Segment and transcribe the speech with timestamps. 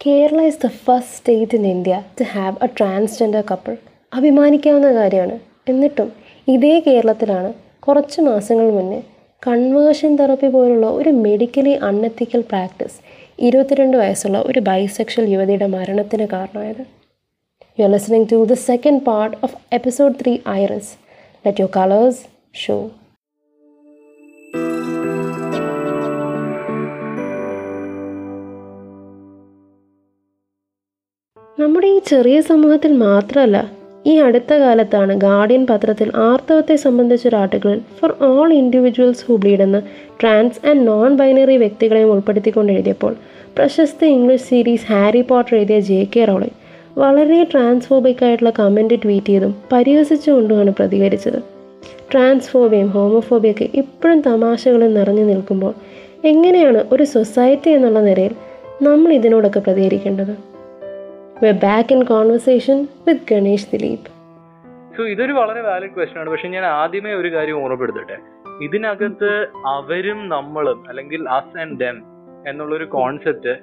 [0.00, 3.74] Kerala is the first state in India to have a transgender couple
[4.12, 5.34] അഭിമാനിക്കാവുന്ന കാര്യമാണ്.
[5.68, 6.08] എന്നിട്ടും
[6.48, 9.00] ഇതേ കേരളത്തിലാണ് കുറച്ച് മാസങ്ങൾ മുന്നേ
[9.42, 12.96] കൺവേർഷൻ തെറപ്പി പോലുള്ള ഒരു മെഡിക്കലി അൺഎത്തിക്കൽ പ്രാക്ടീസ്
[13.38, 16.82] ഇരുപത്തിരണ്ട് വയസ്സുള്ള ഒരു ബൈസെക്ഷൽ യുവതിയുടെ മരണത്തിന് കാരണമായത്.
[17.78, 20.92] You are listening to the second part of episode three Iris
[21.46, 22.22] let your colours
[22.64, 22.78] show
[31.60, 33.58] നമ്മുടെ ഈ ചെറിയ സമൂഹത്തിൽ മാത്രമല്ല
[34.06, 39.80] ഈ അടുത്ത കാലത്താണ് ഗാർഡിയൻ പത്രത്തിൽ ആർത്തവത്തെ സംബന്ധിച്ചൊരു article for all individuals who bleed
[40.20, 43.12] trans and non binary വ്യക്തികളെയും ഉൾപ്പെടുത്തിക്കൊണ്ട് എഴുതിയപ്പോൾ
[43.56, 46.56] പ്രശസ്ത ഇംഗ്ലീഷ് സീരീസ് ഹാരി പോട്ടർ എഴുതിയ ജെ കെ റോളിംഗ്
[46.98, 51.40] വളരെ ട്രാൻസ്ഫോബിക് ആയിട്ടുള്ള കമന്റ് ട്വീറ്റ് ചെയ്തും പരിഹസിച്ചുകൊണ്ടുമാണ് പ്രതികരിച്ചത്.
[52.12, 55.74] ട്രാൻസ്ഫോബിയയും ഹോമോഫോബിയൊക്കെ ഇപ്പോഴും തമാശകളും നിറഞ്ഞു നിൽക്കുമ്പോൾ
[56.24, 58.34] എങ്ങനെയാണ് ഒരു സൊസൈറ്റി എന്നുള്ള നിലയിൽ
[58.82, 60.49] നമ്മൾ ഇതിനോടൊക്കെ പ്രതികരിക്കേണ്ടത്?
[61.40, 64.02] Back in conversation with Ganesh Dilip.
[64.96, 66.28] So ഇതൊരു വളരെ വാലിഡ് ക്വസ്റ്റൻ ആണ്.
[66.30, 68.16] പക്ഷെ ഞാൻ ആദ്യമേ ഒരു കാര്യം ഓർമ്മപ്പെടുത്തട്ടെ.
[68.66, 69.30] ഇതിനകത്ത്
[69.66, 71.96] അവരും നമ്മളും അല്ലെങ്കിൽ അസ് ആൻഡ് ഡെം
[72.50, 73.54] എന്നുള്ളൊരു കോൺസെപ്റ്റ്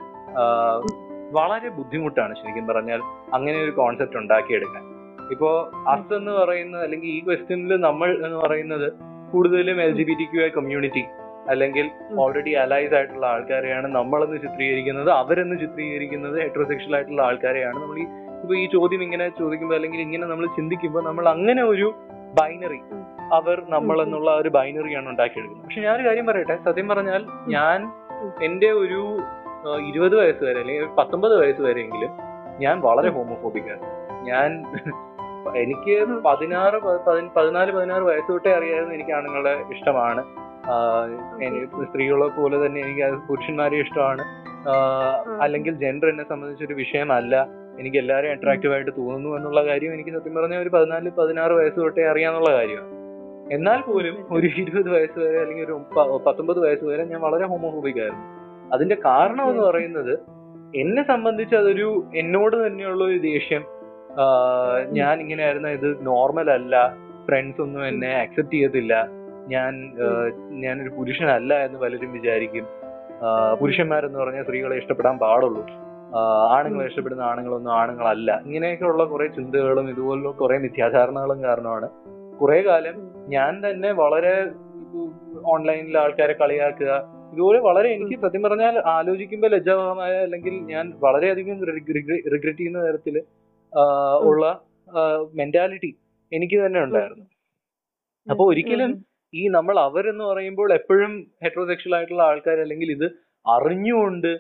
[1.38, 3.02] വളരെ ബുദ്ധിമുട്ടാണ് ശരിക്കും പറഞ്ഞാൽ
[3.34, 4.84] അങ്ങനെ ഒരു കോൺസെപ്റ്റ് ഉണ്ടാക്കിയെടുക്കാൻ.
[5.32, 5.52] ഇപ്പോ
[5.94, 8.88] അസ് എന്ന് പറയുന്നത് അല്ലെങ്കിൽ ഈ ക്വസ്റ്റ്യനിൽ നമ്മൾ എന്ന് പറയുന്നത്
[9.34, 11.06] കൂടുതലും L G B T Q I community
[11.52, 11.86] അല്ലെങ്കിൽ
[12.24, 17.78] ഓൾറെഡി അലൈസ് ആയിട്ടുള്ള ആൾക്കാരെയാണ് നമ്മളെന്ന് ചിത്രീകരിക്കുന്നത് അവരെന്ന് ചിത്രീകരിക്കുന്നത് ഹെട്രോസെക്ഷൽ ആയിട്ടുള്ള ആൾക്കാരെയാണ്.
[17.84, 18.08] നമ്മൾ ഈ
[18.42, 21.88] ഇപ്പൊ ഈ ചോദ്യം ഇങ്ങനെ ചോദിക്കുമ്പോൾ അല്ലെങ്കിൽ ഇങ്ങനെ നമ്മൾ ചിന്തിക്കുമ്പോൾ നമ്മൾ അങ്ങനെ ഒരു
[22.40, 22.80] ബൈനറി
[23.38, 25.66] അവർ നമ്മൾ എന്നുള്ള ഒരു ബൈനറിയാണ് ഉണ്ടാക്കിയെടുക്കുന്നത്.
[25.66, 26.56] പക്ഷെ ഞാനൊരു കാര്യം പറയട്ടെ?
[26.68, 27.24] സത്യം പറഞ്ഞാൽ
[27.56, 27.78] ഞാൻ
[28.48, 29.02] എന്റെ ഒരു
[29.90, 32.12] ഇരുപത് വയസ്സ് വരെ അല്ലെങ്കിൽ പത്തൊമ്പത് വയസ്സ് വരെയെങ്കിലും
[32.64, 33.86] ഞാൻ വളരെ ഹോമോഫോബിക് ആണ്.
[34.30, 34.50] ഞാൻ
[35.64, 35.96] എനിക്ക്
[36.28, 36.78] പതിനാറ്
[37.38, 40.24] പതിനാല് പതിനാറ് വയസ്സ് തൊട്ടേ അറിയായിരുന്നു എനിക്ക് ആണുങ്ങളെ ഇഷ്ടമാണ്.
[41.84, 44.24] സ്ത്രീകളെ പോലെ തന്നെ എനിക്ക് പുരുഷന്മാരെ ഇഷ്ടമാണ്.
[45.42, 47.48] അല്ലെങ്കിൽ ജെൻഡർ എന്നെ സംബന്ധിച്ചൊരു വിഷയമല്ല.
[47.80, 52.06] എനിക്ക് എല്ലാവരും അട്രാക്റ്റീവ് ആയിട്ട് തോന്നുന്നു എന്നുള്ള കാര്യം എനിക്ക് സത്യം പറഞ്ഞാൽ ഒരു പതിനാല് പതിനാറ് വയസ്സ് തൊട്ടേ
[52.06, 52.94] അറിയാന്നുള്ള കാര്യമാണ്.
[53.54, 55.76] എന്നാൽ പോലും ഒരു ഇരുപത് വയസ്സ് വരെ അല്ലെങ്കിൽ ഒരു
[56.28, 58.26] പത്തൊമ്പത് വയസ്സ് വരെ ഞാൻ വളരെ ഹോമോഫോബിക് ആയിരുന്നു.
[58.74, 60.20] അതിന്റെ കാരണം എന്ന് പറയുന്നത്
[60.76, 63.64] എന്നെ സംബന്ധിച്ച് അതൊരു എന്നോട് തന്നെയുള്ള ഒരു ദേഷ്യം.
[64.90, 66.94] ഞാൻ ഇങ്ങനെ ആയിരുന്ന ഇത് നോർമൽ അല്ല.
[67.26, 68.94] ഫ്രണ്ട്സ് ഒന്നും എന്നെ അക്സെപ്റ്റ് ചെയ്യത്തില്ല.
[69.48, 69.74] ഞാൻ
[70.64, 72.66] ഞാനൊരു പുരുഷനല്ല എന്ന് പലരും വിചാരിക്കും.
[73.60, 75.62] പുരുഷന്മാരെന്ന് പറഞ്ഞാൽ സ്ത്രീകളെ ഇഷ്ടപ്പെടാൻ പാടുള്ളൂ.
[76.56, 78.32] ആണുങ്ങളെ ഇഷ്ടപ്പെടുന്ന ആണുങ്ങളൊന്നും ആണുങ്ങളല്ല.
[78.46, 81.90] ഇങ്ങനെയൊക്കെയുള്ള കുറെ ചിന്തകളും ഇതുപോലുള്ള കുറെ മിഥ്യാധാരണകളും കാരണമാണ്.
[82.42, 82.98] കുറെ കാലം
[83.28, 84.34] ഞാൻ തന്നെ വളരെ
[85.46, 86.92] ഓൺലൈനിൽ ആൾക്കാരെ കളിയാക്കുക
[87.34, 93.16] ഇതുപോലെ വളരെ എനിക്ക് സത്യം പറഞ്ഞാൽ ആലോചിക്കുമ്പോൾ ലജ്ജാവഹമായ അല്ലെങ്കിൽ ഞാൻ വളരെയധികം റിഗ്രറ്റ് ചെയ്യുന്ന തരത്തിൽ
[94.22, 94.44] ഉള്ള
[95.34, 95.92] മെന്റാലിറ്റി
[96.32, 97.26] എനിക്ക് തന്നെ ഉണ്ടായിരുന്നു.
[98.28, 98.92] അപ്പൊ ഒരിക്കലും
[99.34, 103.08] ഈ നമ്മൾ അവരെന്ന് പറയുമ്പോൾ എപ്പോഴും ഹെട്രോസെക്ഷൽ ആയിട്ടുള്ള ആൾക്കാർ അല്ലെങ്കിൽ ഇത്
[103.46, 104.32] അറിഞ്ഞുകൊണ്ട്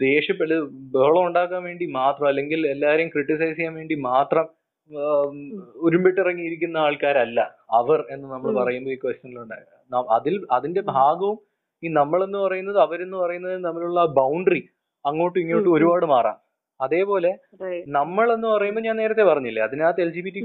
[0.00, 0.56] ദേഷ്യപ്പെട്ട്
[0.92, 4.46] ബഹളം ഉണ്ടാക്കാൻ വേണ്ടി മാത്രം അല്ലെങ്കിൽ എല്ലാരെയും ക്രിട്ടിസൈസ് ചെയ്യാൻ വേണ്ടി മാത്രം
[5.82, 7.40] ഉരുമ്പിട്ടിറങ്ങിയിരിക്കുന്ന ആൾക്കാരല്ല
[7.70, 9.62] അവർ എന്ന് നമ്മൾ പറയുമ്പോൾ ഈ ക്വസ്റ്റ്യനിലുണ്ടായ
[10.18, 11.38] അതിൽ അതിന്റെ ഭാഗവും
[11.82, 14.62] ഈ നമ്മളെന്ന് പറയുന്നത് അവരെന്ന് പറയുന്നത് തമ്മിലുള്ള ബൗണ്ടറി
[15.04, 15.72] അങ്ങോട്ടും ഇങ്ങോട്ടും.
[15.72, 16.36] ഒരുപാട് മാറാം.
[16.80, 17.30] അതേപോലെ
[17.86, 20.40] നമ്മൾ എന്ന് പറയുമ്പോൾ ഞാൻ നേരത്തെ പറഞ്ഞില്ലേ അതിനകത്ത് L G B T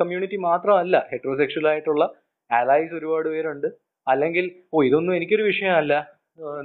[0.00, 2.04] community മാത്രമല്ല ഹെറ്ററോസെക്ഷൽ ആയിട്ടുള്ള
[2.50, 3.68] അലൈസ് ഒരുപാട് പേരുണ്ട്.
[4.06, 5.94] അല്ലെങ്കിൽ ഓ ഇതൊന്നും എനിക്കൊരു വിഷയമല്ല.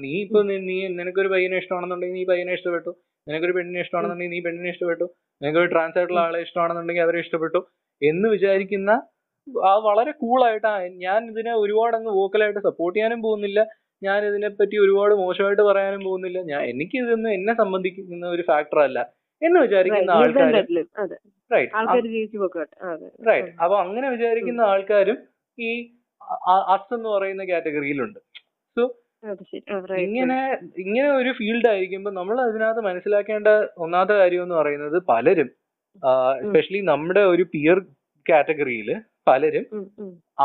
[0.04, 2.92] നീ ഇപ്പൊ നീ നിനക്കൊരു പയ്യനെ ഇഷ്ടമാണെന്നുണ്ടെങ്കിൽ നീ പയ്യനെ ഇഷ്ടപ്പെട്ടു.
[3.28, 5.06] നിനക്കൊരു പെണ്ണിനെ ഇഷ്ടമാണെന്നുണ്ടെങ്കിൽ നീ പെണ്ണിനെ ഇഷ്ടപ്പെട്ടു.
[5.42, 7.60] നിനക്കൊരു ട്രാൻസ് ആയിട്ടുള്ള ആളെ ഇഷ്ടമാണെന്നുണ്ടെങ്കിൽ അവരെ ഇഷ്ടപ്പെട്ടു
[8.02, 8.92] എന്ന് വിചാരിക്കുന്ന
[9.70, 10.72] ആ വളരെ കൂളായിട്ട്
[11.06, 13.60] ഞാൻ ഇതിനെ ഒരുപാട് അങ്ങ് വോക്കലായിട്ട് സപ്പോർട്ട് ചെയ്യാനും പോകുന്നില്ല.
[14.02, 16.40] ഞാൻ ഇതിനെ പറ്റി ഒരുപാട് മോശമായിട്ട് പറയാനും പോകുന്നില്ല.
[16.52, 19.00] ഞാൻ എനിക്ക് ഇതൊന്നും എന്നെ സംബന്ധിക്കുന്ന ഒരു ഫാക്ടർ അല്ല
[19.42, 19.60] എന്ന്.
[19.66, 20.54] വിചാരിക്കുന്ന ആൾക്കാർ
[23.30, 25.18] റൈറ്റ് അപ്പൊ അങ്ങനെ വിചാരിക്കുന്ന ആൾക്കാരും
[25.68, 25.72] ഈ
[26.74, 28.20] അസ് എന്ന് പറയുന്ന കാറ്റഗറിയിലുണ്ട്.
[28.78, 28.84] സോ
[30.06, 30.38] ഇങ്ങനെ
[30.84, 33.50] ഇങ്ങനെ ഒരു ഫീൽഡ് ആയിരിക്കുമ്പോൾ നമ്മൾ അതിനകത്ത് മനസ്സിലാക്കേണ്ട
[33.86, 35.50] ഒന്നാമത്തെ കാര്യം എന്ന് പറയുന്നത് പലരും
[36.44, 37.80] എസ്പെഷ്യലി നമ്മുടെ ഒരു പിയർ
[38.26, 38.90] കാറ്റഗറിയിൽ
[39.30, 39.66] പലരും.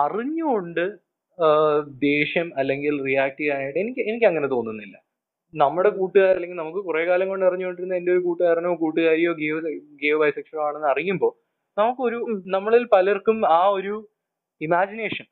[0.05, 0.85] അറിഞ്ഞുകൊണ്ട്
[2.07, 4.97] ദേഷ്യം അല്ലെങ്കിൽ റിയാക്ട് ചെയ്യാനായിട്ട് എനിക്ക് എനിക്ക് അങ്ങനെ തോന്നുന്നില്ല.
[5.55, 9.57] നമ്മുടെ കൂട്ടുകാർ അല്ലെങ്കിൽ നമുക്ക് കുറെ കാലം കൊണ്ട് അറിഞ്ഞുകൊണ്ടിരുന്ന എന്റെ ഒരു കൂട്ടുകാരനോ കൂട്ടുകാരിയോ ഗിയോ
[10.03, 11.33] ഗിയോ ബൈസെക്ഷനോ ആണെന്ന് അറിയുമ്പോൾ
[11.77, 12.19] നമുക്കൊരു.
[12.55, 13.95] നമ്മളിൽ പലർക്കും ആ ഒരു
[14.61, 15.27] ഇമാജിനേഷൻ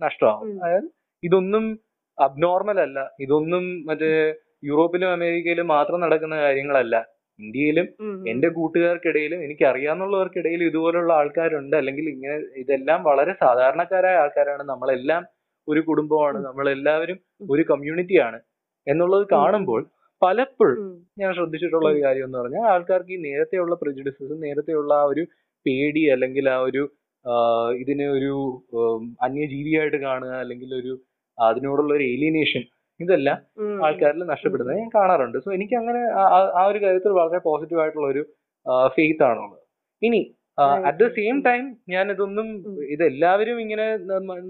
[0.00, 0.60] നഷ്ടമാവും.
[0.62, 0.88] അതായത്
[1.22, 1.78] ഇതൊന്നും
[2.18, 3.10] അബ്നോർമൽ അല്ല.
[3.20, 4.34] ഇതൊന്നും മറ്റേ
[4.64, 7.04] യൂറോപ്പിലും അമേരിക്കയിലും മാത്രം നടക്കുന്ന കാര്യങ്ങളല്ല.
[7.38, 7.86] ഇന്ത്യയിലും.
[8.28, 11.76] എന്റെ കൂട്ടുകാർക്കിടയിലും എനിക്ക് അറിയാവുന്നവർക്കിടയിലും ഇതുപോലുള്ള ആൾക്കാരുണ്ട്.
[11.76, 14.62] അല്ലെങ്കിൽ ഇങ്ങനെ ഇതെല്ലാം വളരെ സാധാരണക്കാരായ ആൾക്കാരാണ്.
[14.62, 15.26] നമ്മളെല്ലാം
[15.68, 16.38] ഒരു കുടുംബമാണ്.
[16.44, 17.18] നമ്മളെല്ലാവരും
[17.50, 18.40] ഒരു കമ്മ്യൂണിറ്റിയാണ്
[18.86, 19.86] എന്നുള്ളത് കാണുമ്പോൾ
[20.22, 25.26] പലപ്പോഴും ഞാൻ ശ്രദ്ധിച്ചിട്ടുള്ള ഒരു കാര്യം എന്ന് പറഞ്ഞാൽ ആൾക്കാർക്ക് ഈ നേരത്തെയുള്ള പ്രിജുഡിസും നേരത്തെയുള്ള ആ ഒരു
[25.66, 26.82] പേടി അല്ലെങ്കിൽ ആ ഒരു
[27.72, 28.62] ഇതിനെ ഒരു
[29.22, 31.00] അന്യജീവിയായിട്ട് കാണുക അല്ലെങ്കിൽ ഒരു
[31.42, 32.62] അതിനോടുള്ള ഒരു ഏലിയനേഷൻ
[33.00, 33.38] ഇതെല്ലാം.
[33.86, 35.38] ആൾക്കാരിൽ നഷ്ടപ്പെടുന്നത് ഞാൻ കാണാറുണ്ട്.
[35.38, 38.26] സോ എനിക്ക് അങ്ങനെ ആ- ഒരു കാര്യത്തിൽ വളരെ പോസിറ്റീവ് ആയിട്ടുള്ള ഒരു
[38.86, 39.58] ഫെയ്ത്ത് ആണുള്ളത്.
[40.02, 43.96] ഇനി അറ്റ് ദ സെയിം ടൈം ഞാൻ ഇതൊന്നും ഇതെല്ലാവരും ഇങ്ങനെ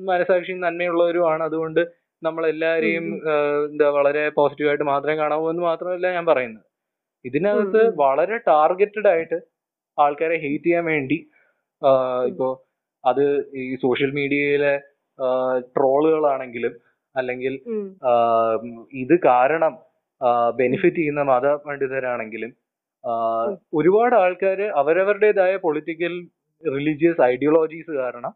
[0.05, 1.43] മനസാക്ഷി നന്മയുള്ളവരുമാണ്.
[1.43, 1.81] അതുകൊണ്ട്
[2.23, 3.15] നമ്മൾ എല്ലാവരെയും
[3.73, 6.65] എന്താ വളരെ പോസിറ്റീവ് ആയിട്ട് മാത്രമേ കാണാവൂ എന്ന് മാത്രമല്ല ഞാൻ പറയുന്നത്.
[7.25, 7.93] ഇതിനകത്ത്.
[7.97, 9.41] വളരെ ടാർഗറ്റഡ് ആയിട്ട്
[9.99, 11.31] ആൾക്കാരെ ഹെയ്റ്റ് ചെയ്യാൻ വേണ്ടി
[12.29, 12.49] ഇപ്പോ
[13.05, 13.25] അത്
[13.63, 14.75] ഈ സോഷ്യൽ മീഡിയയിലെ
[15.77, 16.75] ട്രോളുകളാണെങ്കിലും
[17.17, 17.55] അല്ലെങ്കിൽ.
[19.03, 19.75] ഇത് കാരണം
[20.57, 22.53] ബെനിഫിറ്റ് ചെയ്യുന്ന മതപണ്ഡിതരാണെങ്കിലും
[23.75, 26.15] ഒരുപാട് ആൾക്കാര് അവരവരുടേതായ പൊളിറ്റിക്കൽ
[26.65, 28.33] റിലീജിയസ് ഐഡിയോളജീസ് കാരണം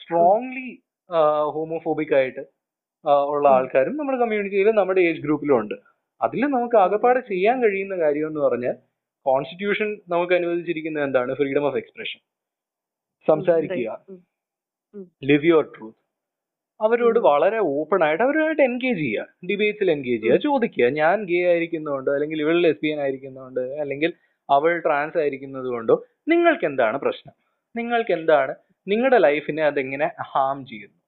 [0.00, 0.68] സ്ട്രോങ്ലി
[1.54, 2.42] ഹോമോഫോബിക് ആയിട്ട്
[3.34, 5.74] ഉള്ള ആൾക്കാരും നമ്മുടെ കമ്മ്യൂണിറ്റിയിലും നമ്മുടെ ഏജ് ഗ്രൂപ്പിലും ഉണ്ട്.
[6.20, 8.76] അതിൽ നമുക്ക് ആകപ്പാടെ ചെയ്യാൻ കഴിയുന്ന കാര്യം എന്ന് പറഞ്ഞാൽ
[9.26, 11.32] കോൺസ്റ്റിറ്റ്യൂഷൻ നമുക്ക് അനുവദിച്ചിരിക്കുന്നത് എന്താണ്?
[11.34, 12.20] Freedom of expression.
[13.26, 13.90] സംസാരിക്കുക.
[15.24, 16.00] ലിവ് യുവർ ട്രൂത്ത്
[16.80, 19.26] അവരോട് വളരെ ഓപ്പൺ ആയിട്ട് അവരുമായിട്ട് എൻഗേജ് ചെയ്യുക.
[19.50, 20.36] ഡിബേറ്റ്സിൽ എൻഗേജ് ചെയ്യുക.
[20.36, 20.88] ചോദിക്കുക.
[20.88, 24.12] ഞാൻ ഗേ ആയിരിക്കുന്നതുകൊണ്ട് അല്ലെങ്കിൽ ഇവൾ ലെസ്ബിയൻ ആയിരിക്കുന്നതുകൊണ്ട് അല്ലെങ്കിൽ
[24.50, 25.94] അവൾ ട്രാൻസ് ആയിരിക്കുന്നത് കൊണ്ടോ
[26.28, 27.34] നിങ്ങൾക്ക് എന്താണ് പ്രശ്നം?
[27.76, 28.54] നിങ്ങൾക്ക് എന്താണ്
[28.88, 30.98] നിങ്ങളുടെ ലൈഫിനെ അതെങ്ങനെ ഹാം ചെയ്യുന്നു?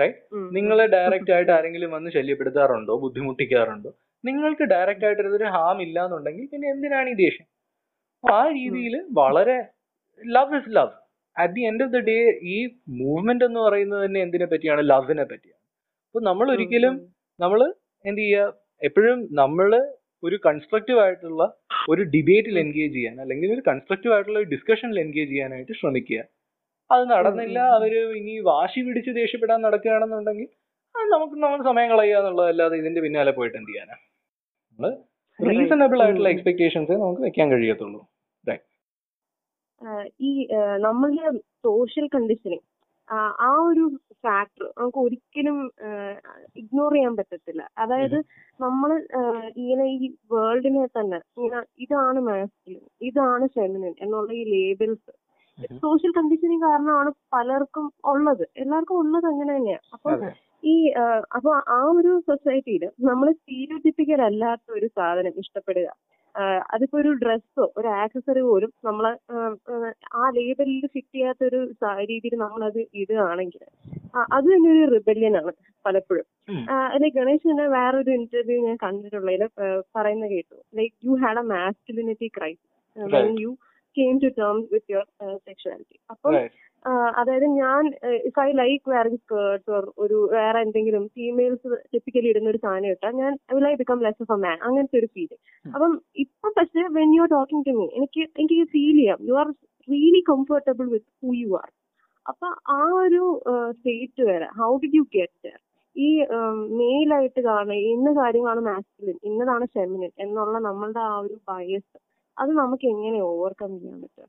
[0.00, 0.18] റൈറ്റ്.
[0.56, 2.94] നിങ്ങളെ ഡയറക്റ്റ് ആയിട്ട് ആരെങ്കിലും വന്ന് ശല്യപ്പെടുത്താറുണ്ടോ?
[2.96, 3.90] ബുദ്ധിമുട്ടിക്കാറുണ്ടോ?
[4.24, 7.48] നിങ്ങൾക്ക് ഡയറക്റ്റ് ആയിട്ട് ഇതൊരു ഹാം ഇല്ല എന്നുണ്ടെങ്കിൽ പിന്നെ എന്തിനാണ് ഈ ദേഷ്യം?
[8.14, 9.58] അപ്പൊ ആ രീതിയിൽ വളരെ
[10.26, 10.94] love is love
[11.42, 12.16] at the end of the day
[12.54, 12.56] ഈ
[13.00, 14.82] മൂവ്മെന്റ് എന്ന് പറയുന്നത് തന്നെ എന്തിനെ പറ്റിയാണ്?
[14.92, 15.62] ലവിനെ പറ്റിയാണ്.
[16.08, 16.94] അപ്പൊ നമ്മൾ ഒരിക്കലും
[17.40, 17.60] നമ്മൾ
[18.04, 18.46] എന്ത് ചെയ്യുക
[18.88, 19.70] എപ്പോഴും നമ്മൾ
[20.26, 21.42] ഒരു കൺസ്ട്രക്റ്റീവ് ആയിട്ടുള്ള
[21.92, 26.20] ഒരു ഡിബേറ്റിൽ എൻഗേജ് ചെയ്യാൻ അല്ലെങ്കിൽ ഒരു കൺസ്ട്രക്റ്റീവ് ആയിട്ടുള്ള ഒരു ഡിസ്കഷനിൽ എൻഗേജ് ചെയ്യാനായിട്ട് ശ്രമിക്കുക.
[26.90, 30.48] അത് നടന്നില്ല അവർ ഇനി വാശി പിടിച്ച് ദേഷ്യപ്പെടാൻ നടക്കുകയാണെന്നുണ്ടെങ്കിൽ
[30.94, 33.96] അത് നമുക്ക് നമ്മൾ സമയം കളയുക എന്നുള്ളതല്ലാതെ ഇതിന്റെ പിന്നാലെ പോയിട്ട് എന്ത് ചെയ്യാനാ?
[34.70, 34.90] നമ്മൾ
[35.40, 38.00] റീസണബിൾ ആയിട്ടുള്ള എക്സ്പെക്ടേഷൻസേ നമുക്ക് വെക്കാൻ കഴിയത്തുള്ളൂ.
[40.28, 40.30] ഈ
[40.86, 41.28] നമ്മളുടെ
[41.66, 42.66] സോഷ്യൽ കണ്ടീഷനിങ്
[43.42, 43.84] ആ ഒരു
[44.24, 45.58] ഫാക്ടർ നമുക്ക് ഒരിക്കലും
[46.60, 47.62] ഇഗ്നോർ ചെയ്യാൻ പറ്റത്തില്ല.
[47.82, 48.16] അതായത്
[48.60, 48.90] നമ്മൾ
[49.60, 55.12] ഇങ്ങനെ ഈ വേൾഡിനെ തന്നെ ഇങ്ങനെ ഇതാണ് മാസ്കുലിൻ ഇതാണ് ഫെമിനിൻ എന്നുള്ള ഈ ലേബൽസ്
[55.84, 58.44] സോഷ്യൽ കണ്ടീഷനിങ് കാരണമാണ് പലർക്കും ഉള്ളത്.
[58.62, 60.10] എല്ലാവർക്കും ഉള്ളത് അങ്ങനെ തന്നെയാണ് അപ്പൊ
[60.62, 60.74] ഈ
[61.36, 65.88] അപ്പൊ ആ ഒരു സൊസൈറ്റിയിൽ നമ്മൾ സ്റ്റീരിയോടിപ്പിക്കൽ അല്ലാത്ത ഒരു സാധനം ഇഷ്ടപ്പെടുക.
[66.70, 69.12] അതിപ്പോ ഒരു ഡ്രസ്സോ ഒരു ആക്സസറി പോലും നമ്മളെ
[70.14, 71.60] ആ ലേബലിൽ ഫിറ്റ് ചെയ്യാത്ത ഒരു
[72.04, 73.62] രീതിയിൽ നമ്മൾ അത് ഇടുകയാണെങ്കിൽ
[74.36, 75.52] അത് തന്നെ ഒരു റിബല്യൻ ആണ്
[75.84, 76.26] പലപ്പോഴും
[76.92, 79.44] അല്ലെ ഗണേഷ് തന്നെ വേറൊരു ഇന്റർവ്യൂ ഞാൻ കണ്ടിട്ടുള്ളതിൽ
[79.94, 80.56] പറയുന്ന കേട്ടു.
[80.74, 82.64] Like you had a masculinity crisis.
[83.42, 83.50] You
[83.96, 85.06] came to terms with your
[85.46, 86.34] sexuality അപ്പം
[87.14, 87.84] അതായത് ഞാൻ
[88.26, 93.14] if I like wearing skirts or ഒരു വേറെ എന്തെങ്കിലും ഫീമെയിൽസ് ടിപ്പിക്കലി ഇടുന്ന ഒരു സാധനം ഇട്ടാൽ
[93.22, 95.32] ഞാൻ will I become less of a man അങ്ങനത്തെ ഒരു ഫീൽ
[95.66, 95.92] അപ്പം
[96.24, 99.20] ഇപ്പൊ പക്ഷേ when you are talking to me എനിക്ക് എനിക്ക് ഫീൽ ചെയ്യാം.
[99.28, 99.48] You are
[99.88, 101.68] really comfortable with who you are
[102.26, 103.22] അപ്പൊ ആ ഒരു
[103.76, 105.52] സ്റ്റേറ്റ് വരെ ഹൗ ഡിഡ് യു ഗെറ്റ്
[105.96, 106.08] ഈ
[106.78, 111.96] മെയിലായിട്ട് കാണുന്ന ഇന്ന കാര്യങ്ങളാണ് മാസ്കുലിൻ ഇന്നതാണ് ഫെമിനിൻ എന്നുള്ള നമ്മളുടെ ആ ഒരു ബയസ്
[112.38, 114.28] അത് നമുക്ക് എങ്ങനെ ഓവർകം ചെയ്യാൻ പറ്റും?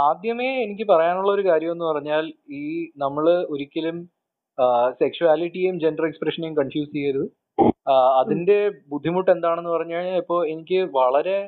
[0.00, 2.24] ആദ്യമേ എനിക്ക് പറയാനുള്ള ഒരു കാര്യം എന്ന് പറഞ്ഞാൽ
[2.54, 2.64] ഈ
[2.96, 3.96] നമ്മൾ ഒരിക്കലും
[5.00, 7.26] സെക്ഷുവാലിറ്റിയും ജെൻഡർ എക്സ്പ്രഷനെയും കൺഫ്യൂസ് ചെയ്യരുത്.
[8.18, 8.56] അതിന്റെ
[8.88, 11.38] ബുദ്ധിമുട്ട് എന്താണെന്ന് പറഞ്ഞു കഴിഞ്ഞാൽ ഇപ്പോ എനിക്ക് വളരെ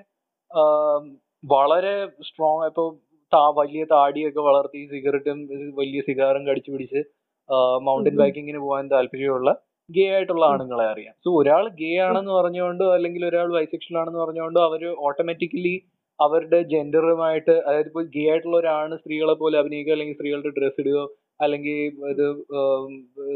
[1.44, 2.85] വളരെ സ്ട്രോങ് ഇപ്പോ
[3.32, 5.38] താ- വലിയ താടിയൊക്കെ വളർത്തി സിഗരറ്റും
[5.76, 7.00] വലിയ സിഗാറും കടിച്ചു പിടിച്ച്
[7.81, 9.50] മൗണ്ടൻ ബൈക്കിങ്ങിന് പോകാൻ താല്പര്യമുള്ള
[9.96, 11.14] ഗേ ആയിട്ടുള്ള ആണുങ്ങളെ അറിയാം.
[11.25, 15.75] സോ ഒരാൾ ഗേ ആണെന്ന് പറഞ്ഞുകൊണ്ടോ അല്ലെങ്കിൽ ഒരാൾ ബൈസെക്ഷൽ ആണെന്ന് പറഞ്ഞുകൊണ്ടോ അവർ ഓട്ടോമാറ്റിക്കലി
[16.19, 21.05] അവരുടെ ജെൻഡറുമായിട്ട് അതായത് ഇപ്പോൾ ഗേ ആയിട്ടുള്ള ഒരാണ് സ്ത്രീകളെ പോലെ അഭിനയിക്കുക അല്ലെങ്കിൽ സ്ത്രീകളുടെ ഡ്രസ്സ് ഇടുകയോ
[21.41, 21.76] അല്ലെങ്കിൽ
[22.12, 22.24] ഇത്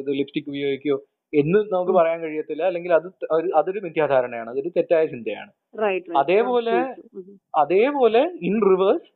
[0.00, 0.96] ഇത് ലിപ്സ്റ്റിക് ഉപയോഗിക്കുകയോ
[1.32, 2.62] എന്ന് നമുക്ക് പറയാൻ കഴിയത്തില്ല.
[2.62, 3.06] അല്ലെങ്കിൽ അത്
[3.60, 4.48] അതൊരു മിഥ്യാധാരണയാണ്.
[4.52, 5.50] അതൊരു തെറ്റായ ചിന്തയാണ്.
[6.22, 6.76] അതേപോലെ
[7.62, 9.08] അതേപോലെ ഇൻ റിവേഴ്സ്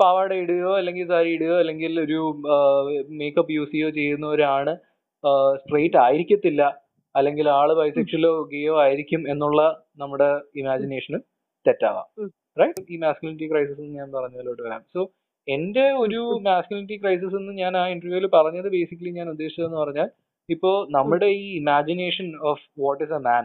[0.00, 2.18] പാവാട ഇടുകയോ അല്ലെങ്കിൽ സാരി ഇടുകയോ അല്ലെങ്കിൽ ഒരു
[3.20, 4.72] മേക്കപ്പ് യൂസ് ചെയ്യുകയോ ചെയ്യുന്നവരാണ്
[5.62, 6.62] സ്ട്രെയിറ്റ് ആയിരിക്കത്തില്ല.
[7.14, 9.60] അല്ലെങ്കിൽ ആൾ ബൈസെക്ഷലോ ഗിയോ ആയിരിക്കും എന്നുള്ള
[9.98, 10.28] നമ്മുടെ
[10.60, 11.18] ഇമാജിനേഷന്
[11.66, 12.06] തെറ്റാവാം.
[12.60, 14.82] റൈറ്റ് ഈ മാസ്കുലിറ്റി ക്രൈസിസ് ഞാൻ പറഞ്ഞതിലോട്ട് വരാം.
[14.94, 15.00] സോ
[15.48, 20.08] എന്റെ ഒരു മാസ്കുലിറ്റി ക്രൈസിസ് എന്ന് ഞാൻ ആ ഇന്റർവ്യൂവിൽ പറഞ്ഞത് ബേസിക്കലി ഞാൻ ഉദ്ദേശിച്ചതെന്ന് പറഞ്ഞാൽ
[20.48, 23.44] ഇപ്പോ നമ്മുടെ ഈ imagination of what is a man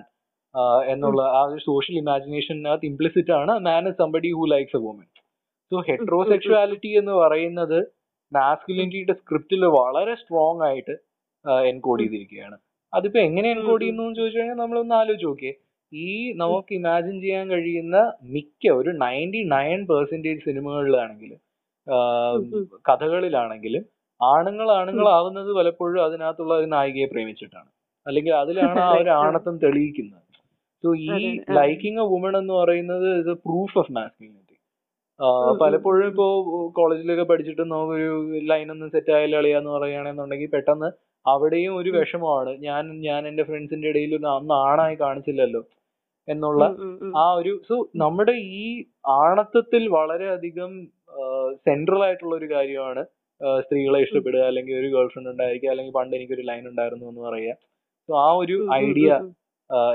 [0.87, 5.07] എന്നുള്ള ആ ഒരു സോഷ്യൽ ഇമാജിനേഷനകത്ത് ഇംപ്ലിസിറ്റ് ആണ് man is somebody who likes a woman
[5.71, 7.79] so heterosexuality എന്ന് പറയുന്നത്
[8.31, 10.95] മാസ്കുലിനിറ്റിയുടെ സ്ക്രിപ്റ്റിൽ വളരെ സ്ട്രോങ് ആയിട്ട്
[11.65, 12.57] എൻകോഡ് ചെയ്തിരിക്കുകയാണ്.
[12.93, 15.53] അതിപ്പോ എങ്ങനെ എൻകോഡ് ചെയ്യുന്നു എന്ന് ചോദിച്ചു കഴിഞ്ഞാൽ നമ്മളൊന്ന് ആലോചിച്ച് നോക്കിയേ.
[15.91, 17.97] ഈ നമുക്ക് ഇമാജിൻ ചെയ്യാൻ കഴിയുന്ന
[18.31, 21.39] മിക്ക ഒരു നയന്റി നയൻ പെർസെന്റേജ് സിനിമകളിലാണെങ്കിലും
[21.87, 22.65] ഉം, ഉം.
[22.89, 23.83] കഥകളിലാണെങ്കിലും
[24.21, 27.69] ആണുങ്ങൾ ആണുങ്ങളാവുന്നത് പലപ്പോഴും അതിനകത്തുള്ള ഒരു നായികയെ പ്രേമിച്ചിട്ടാണ്.
[28.05, 30.19] അല്ലെങ്കിൽ അതിലാണ് ആ ഒരു ആണത്വം തെളിയിക്കുന്നത്.
[30.83, 31.09] സോ ഈ.
[31.57, 34.39] ലൈക്കിംഗ് എ വുമൺ എന്ന് പറയുന്നത് ഇത് പ്രൂഫ് ഓഫ് മാസ്കുലിനിറ്റി
[35.61, 36.25] പലപ്പോഴും ഇപ്പോ
[36.75, 38.13] കോളേജിലൊക്കെ പഠിച്ചിട്ട് നമുക്കൊരു
[38.49, 40.89] ലൈൻ ഒന്നും സെറ്റ് ആയാലും അളിയാന്ന് പറയുകയാണെന്നുണ്ടെങ്കിൽ പെട്ടെന്ന്
[41.25, 42.51] അവിടെയും ഒരു വിഷമമാണ്.
[42.67, 45.61] ഞാൻ ഞാൻ എന്റെ ഫ്രണ്ട്സിന്റെ ഇടയിൽ അന്ന് ആണായി കാണിച്ചില്ലല്ലോ
[46.27, 46.63] എന്നുള്ള.
[47.21, 48.65] ആ ഒരു സോ നമ്മുടെ ഈ
[49.21, 50.71] ആണത്വത്തിൽ വളരെയധികം
[51.67, 53.03] സെൻട്രൽ ആയിട്ടുള്ള ഒരു കാര്യമാണ്
[53.65, 57.55] സ്ത്രീകളെ ഇഷ്ടപ്പെടുക അല്ലെങ്കിൽ ഒരു ഗേൾ ഫ്രണ്ട് ഉണ്ടായിരിക്കുക അല്ലെങ്കിൽ പണ്ട് എനിക്കൊരു ലൈൻ ഉണ്ടായിരുന്നു എന്ന് പറയുക.
[58.09, 59.09] സോ ആ ഒരു ഐഡിയ.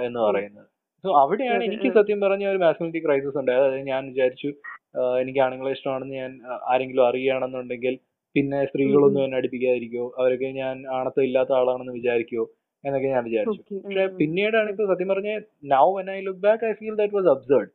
[0.06, 0.66] എന്ന് പറയുന്നത്.
[1.04, 3.64] സോ അവിടെയാണ് എനിക്ക് സത്യം പറഞ്ഞ ഒരു മാസ്കുലിറ്റി ക്രൈസിസ് ഉണ്ടായത്.
[3.66, 4.48] അതായത് ഞാൻ വിചാരിച്ചു
[5.20, 6.30] എനിക്ക് ആണുങ്ങളെ ഇഷ്ടമാണെന്ന് ഞാൻ
[6.72, 7.94] ആരെങ്കിലും അറിയുകയാണെന്നുണ്ടെങ്കിൽ
[8.36, 10.04] പിന്നെ സ്ത്രീകളൊന്നും എന്നെ അടുപ്പിക്കാതിരിക്കോ?
[10.18, 12.44] അവരൊക്കെ ഞാൻ ആണത്വം ഇല്ലാത്ത ആളാണെന്ന് വിചാരിക്കോ?
[12.84, 13.62] എന്നൊക്കെ ഞാൻ വിചാരിച്ചു.
[13.78, 14.04] പക്ഷെ.
[14.18, 15.30] പിന്നീടാണ് ഇപ്പൊ സത്യം പറഞ്ഞ
[15.72, 17.70] now when I look back I feel that was absurd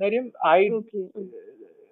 [0.00, 0.60] കാര്യം ഐ.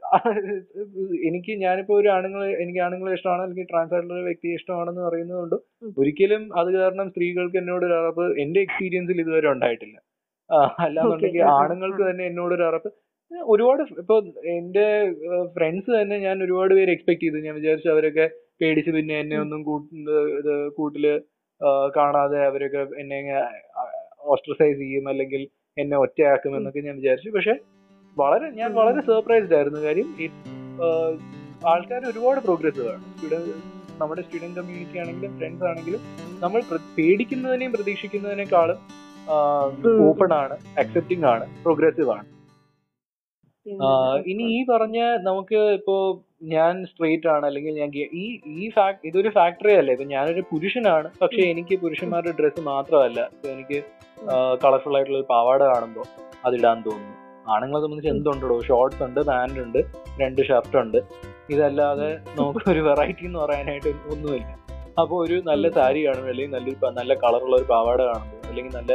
[1.28, 5.56] എനിക്ക് ഞാനിപ്പോ ഒരു ആണുങ്ങളെ എനിക്ക് ആണുങ്ങളെ ഇഷ്ടമാണ് അല്ലെങ്കിൽ ട്രാൻസ്ജെൻഡർ വ്യക്തിയെ ഇഷ്ടമാണെന്ന് പറയുന്നതുകൊണ്ട്.
[5.96, 9.96] ഒരിക്കലും അത് കാരണം സ്ത്രീകൾക്ക് എന്നോട് ഒരു അറപ്പ് എന്റെ എക്സ്പീരിയൻസിൽ ഇതുവരെ ഉണ്ടായിട്ടില്ല.
[10.84, 12.90] അല്ലാന്നുണ്ടെങ്കിൽ ആണുങ്ങൾക്ക് തന്നെ എന്നോട് ഒരു അറപ്പ്
[13.52, 14.16] ഒരുപാട് ഇപ്പൊ
[14.56, 14.86] എന്റെ
[15.56, 17.38] ഫ്രണ്ട്സ് തന്നെ ഞാൻ ഒരുപാട് പേര് എക്സ്പെക്ട് ചെയ്തു.
[17.46, 18.26] ഞാൻ വിചാരിച്ചു അവരൊക്കെ
[18.60, 19.88] പേടിച്ച് പിന്നെ എന്നെ ഒന്നും കൂട്ട്
[20.40, 21.06] ഇത് കൂട്ടിൽ
[21.96, 23.18] കാണാതെ അവരൊക്കെ എന്നെ
[24.34, 25.42] ഓസ്ട്രസൈസ് ചെയ്യും അല്ലെങ്കിൽ
[25.78, 27.30] എന്നെ ഒറ്റയാക്കും എന്നൊക്കെ ഞാൻ വിചാരിച്ചു.
[27.36, 27.54] പക്ഷെ
[28.16, 29.80] വളരെ ഞാൻ വളരെ സർപ്രൈസ്ഡ് ആയിരുന്നു.
[29.86, 30.08] കാര്യം
[31.72, 33.02] ആൾക്കാർ ഒരുപാട് പ്രോഗ്രസ് കാണും
[34.00, 36.00] നമ്മുടെ സ്റ്റുഡന്റ് കമ്മ്യൂണിറ്റി ആണെങ്കിലും ഫ്രണ്ട്സ് ആണെങ്കിലും
[36.44, 36.60] നമ്മൾ
[36.96, 38.78] പേടിക്കുന്നതിനെയും പ്രതീക്ഷിക്കുന്നതിനേക്കാളും
[40.08, 42.26] ഓപ്പൺ ആണ് അക്സെപ്റ്റിംഗ് ആണ് പ്രോഗ്രസീവ് ആണ്.
[44.30, 45.96] ഇനി ഈ പറഞ്ഞ നമുക്ക് ഇപ്പോ
[46.42, 47.90] ഞാൻ സ്ട്രെയിറ്റ് ആണ് അല്ലെങ്കിൽ ഞാൻ
[48.22, 48.24] ഈ
[48.56, 49.92] ഈ ഫാക്ട് ഇതൊരു ഫാക്ടറി അല്ലേ?
[49.92, 53.20] ഇപ്പൊ ഞാനൊരു പുരുഷനാണ് പക്ഷെ എനിക്ക് പുരുഷന്മാരുടെ ഡ്രസ്സ് മാത്രമല്ല.
[53.34, 53.78] ഇപ്പൊ എനിക്ക്
[54.64, 56.06] കളർഫുൾ ആയിട്ടുള്ള ഒരു പാവാട കാണുമ്പോൾ
[56.44, 57.14] അതിടാൻ തോന്നുന്നു.
[57.54, 59.80] ആണുങ്ങളെ സംബന്ധിച്ച് എന്തുണ്ടോ ഷോർട്സ് ഉണ്ട് പാന്റ് ഉണ്ട്
[60.22, 60.98] രണ്ട് ഷർട്ട് ഉണ്ട്.
[61.50, 62.08] ഇതല്ലാതെ
[62.38, 64.48] നമുക്ക് ഒരു വെറൈറ്റി എന്ന് പറയാനായിട്ട് ഒന്നുമില്ല.
[65.00, 68.92] അപ്പോൾ ഒരു നല്ല സാരി കാണുമ്പോൾ അല്ലെങ്കിൽ നല്ലൊരു നല്ല കളറുള്ള ഒരു പാവാട കാണുമ്പോൾ അല്ലെങ്കിൽ നല്ല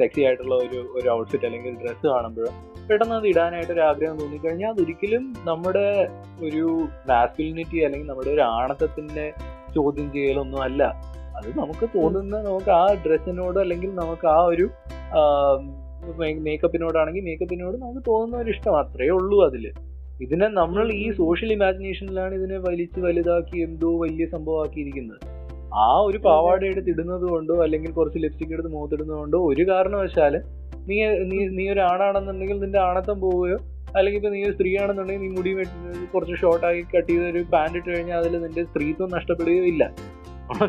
[0.00, 2.48] സെക്സി ആയിട്ടുള്ള ഒരു ഒരു ഔട്ട്ഫിറ്റ് അല്ലെങ്കിൽ ഡ്രസ്സ് കാണുമ്പോൾ
[2.88, 5.86] പെട്ടെന്ന് അത് ഇടാനായിട്ട് ഒരു ആഗ്രഹം തോന്നിക്കഴിഞ്ഞാൽ അതൊരിക്കലും നമ്മുടെ
[6.46, 6.64] ഒരു
[7.10, 9.26] മാസ്കുലിനിറ്റി അല്ലെങ്കിൽ നമ്മുടെ ഒരു ആണത്തത്തിന്റെ
[9.76, 10.82] ചോദ്യം ചെയ്യലൊന്നും അല്ല.
[11.38, 14.66] അത് നമുക്ക് തോന്നുന്ന നമുക്ക് ആ ഡ്രസ്സിനോട് അല്ലെങ്കിൽ നമുക്ക് ആ ഒരു
[16.46, 18.74] മേക്കപ്പിനോടാണെങ്കിൽ മേക്കപ്പിനോട് നമുക്ക് തോന്നുന്ന ഒരു ഇഷ്ടം.
[18.82, 19.64] അത്രയേ ഉള്ളൂ അതിൽ.
[20.24, 25.20] ഇതിനെ നമ്മൾ ഈ സോഷ്യൽ ഇമാജിനേഷനിലാണ് ഇതിനെ വലിച്ചു വലുതാക്കി എന്തോ വലിയ സംഭവമാക്കിയിരിക്കുന്നത്.
[25.84, 30.42] ആ ഒരു പാവാട എടുത്ത് ഇടുന്നത് കൊണ്ടോ അല്ലെങ്കിൽ കുറച്ച് ലിപ്സ്റ്റിക് എടുത്ത് മുഖത്തിടുന്നത് കൊണ്ടോ ഒരു കാരണവശാലും
[30.88, 30.96] നീ
[31.30, 33.58] നീ നീ ഒരു ആണാണെന്നുണ്ടെങ്കിൽ നിന്റെ ആണത്തം പോവുകയോ
[33.96, 35.50] അല്ലെങ്കിൽ ഇപ്പൊ നീ ഒരു സ്ത്രീ ആണെന്നുണ്ടെങ്കിൽ നീ മുടി
[36.14, 39.82] കുറച്ച് ഷോർട്ടാക്കി കട്ട് ചെയ്ത് ഒരു പാന്റ് ഇട്ട് കഴിഞ്ഞാൽ അതിൽ നിന്റെ സ്ത്രീത്വം നഷ്ടപ്പെടുകയോ ഇല്ല.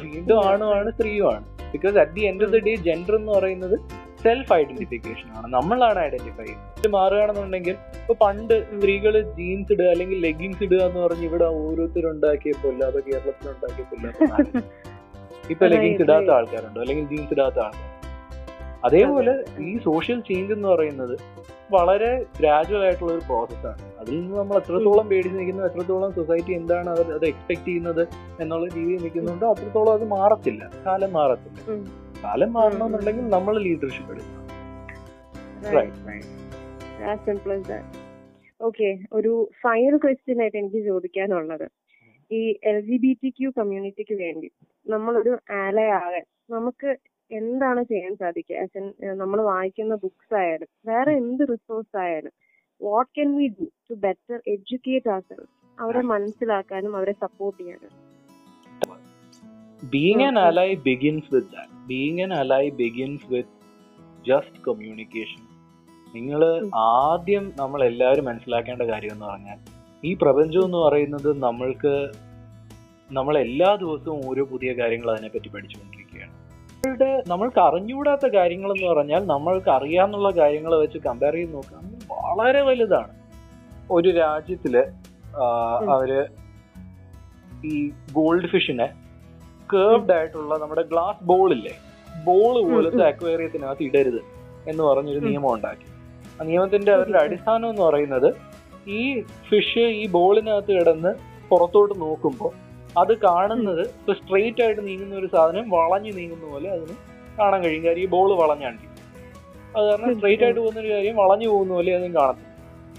[0.06, 1.44] വീണ്ടും ആണുമാണ് സ്ത്രീയുമാണ്.
[1.74, 3.76] Because at the end of the day gender എന്ന് പറയുന്നത്
[4.24, 5.48] സെൽഫ് ഐഡന്റിഫിക്കേഷൻ ആണ്.
[5.56, 6.88] നമ്മളാണ് ഐഡന്റിഫൈ ചെയ്യുന്നത്.
[6.96, 13.02] മാറുകയാണെന്നുണ്ടെങ്കിൽ ഇപ്പൊ പണ്ട് സ്ത്രീകൾ ജീൻസ് ഇടുക അല്ലെങ്കിൽ ലെഗിങ്സ് ഇടുക എന്ന് പറഞ്ഞ് ഇവിടെ ഓരോരുത്തർ ഉണ്ടാക്കിയപ്പോൾ അതോ
[13.10, 14.00] കേരളത്തിൽ ഉണ്ടാക്കിയപ്പോൾ
[15.52, 17.90] ഇപ്പൊ ലെഗിങ്സ് ഇടാത്ത ആൾക്കാരുണ്ടോ അല്ലെങ്കിൽ ജീൻസ് ഇടാത്ത ആൾക്കാർ
[18.86, 21.16] അതേപോലെ ഈ സോഷ്യൽ ചേഞ്ച് എന്ന് പറയുന്നത്
[21.72, 27.14] വളരെ ഗ്രാജുവൽ ആയിട്ടുള്ള ഒരു പ്രോസസ്സാണ് അതിൽ നിന്ന് നമ്മൾ എത്രത്തോളം പേടിച്ച് നിൽക്കുന്നു എത്രത്തോളം സൊസൈറ്റി എന്താണ് അവർ
[27.14, 28.04] അത് എക്സ്പെക്ട് ചെയ്യുന്നത്
[28.42, 30.72] എന്നുള്ള രീതിയിൽ നിൽക്കുന്നുണ്ടോ അത്രത്തോളം അത് മാറത്തില്ല.
[30.86, 31.60] കാലം മാറത്തില്ല.
[32.24, 34.42] കാലം മാറണമെന്നുണ്ടെങ്കിൽ നമ്മൾ ലീഡർഷിപ്പ് എടുക്കണം.
[37.12, 37.24] As
[39.14, 41.68] ഒരു ഫൈനൽ ക്വസ്റ്റ്യൻ ആയിട്ട് എനിക്ക് ചോദിക്കാനുള്ളത്.
[42.32, 44.52] ഈ L G B T Q കമ്മ്യൂണിറ്റിക്ക് വേണ്ടി
[44.86, 46.90] നമ്മളൊരു ആലയാകാൻ നമുക്ക്
[47.32, 48.56] എന്താണ് ചെയ്യാൻ സാധിക്കുക?
[48.64, 48.86] ആസ് എൻ
[49.18, 52.34] നമ്മൾ വായിക്കുന്ന ബുക്സ് ആയാലും വേറെ എന്ത് റിസോഴ്സ് ആയാലും
[52.82, 55.40] what can we do to better educate അവർ
[55.78, 57.94] അവരെ മനസ്സിലാക്കാനും അവരെ സപ്പോർട്ട് ചെയ്യാനും.
[59.94, 63.52] Being an ally begins with that with an ally begins with
[64.26, 65.42] just with just communication.
[66.14, 66.42] നിങ്ങൾ.
[67.02, 69.58] ആദ്യം നമ്മൾ എല്ലാവരും മനസ്സിലാക്കേണ്ട കാര്യം എന്ന് പറഞ്ഞാൽ
[70.04, 71.94] ഈ പ്രപഞ്ചം എന്ന് പറയുന്നത് നമ്മൾക്ക്
[73.10, 75.95] നമ്മൾ എല്ലാ ദിവസവും ഓരോ പുതിയ കാര്യങ്ങൾ അതിനെപ്പറ്റി പഠിച്ചുകൊണ്ടിരിക്കുകയാണ്
[76.86, 83.14] നമ്മളുടെ നമ്മൾക്ക് അറിഞ്ഞുകൂടാത്ത കാര്യങ്ങൾ എന്ന് പറഞ്ഞാൽ നമ്മൾക്ക് അറിയാന്നുള്ള കാര്യങ്ങൾ വെച്ച് കമ്പയർ ചെയ്ത് നോക്കുകയാണെങ്കിൽ വളരെ വലുതാണ്.
[83.92, 84.76] ഒരു രാജ്യത്തിൽ
[85.96, 86.12] അവർ
[87.66, 88.88] ഈ ഗോൾഡ് ഫിഷിനെ
[89.74, 91.74] കേർവ്ഡ് ആയിട്ടുള്ള നമ്മുടെ ഗ്ലാസ് ബോളില്ലേ
[92.26, 94.22] ബോൾ പോലത്തെ അക്വേറിയത്തിനകത്ത് ഇടരുത്
[94.70, 95.20] എന്ന് പറഞ്ഞൊരു.
[95.20, 95.88] നിയമം ഉണ്ടാക്കി.
[96.42, 98.30] ആ നിയമത്തിന്റെ അവരുടെ അടിസ്ഥാനം എന്ന് പറയുന്നത്
[98.90, 101.14] ഈ ഫിഷ് ഈ ബോളിനകത്ത് കിടന്ന്
[101.50, 102.65] പുറത്തോട്ട് നോക്കുമ്പോൾ
[102.98, 106.96] അത് കാണുന്നത് ഇപ്പൊ സ്ട്രെയിറ്റ് ആയിട്ട് നീങ്ങുന്ന ഒരു സാധനം വളഞ്ഞു നീങ്ങുന്ന പോലെ അതിന്
[107.40, 107.86] കാണാൻ കഴിയും.
[107.86, 108.78] കാര്യം ഈ ബോൾ വളഞ്ഞാണ്.
[109.76, 110.14] അത് കാരണം.
[110.16, 112.52] സ്ട്രെയിറ്റ് ആയിട്ട് പോകുന്ന ഒരു കാര്യം വളഞ്ഞു പോകുന്ന പോലെ അതും കാണത്തില്ല.